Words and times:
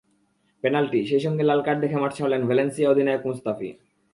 Penalty, 0.63 0.99
সেই 1.05 1.19
সঙ্গে 1.19 1.43
লাল 1.43 1.61
কার্ড 1.65 1.79
দেখে 1.81 1.97
মাঠ 2.01 2.11
ছাড়লেন 2.17 2.41
ভ্যালেন্সিয়া 2.45 2.91
অধিনায়ক 2.91 3.23
মুস্তাফি। 3.25 3.69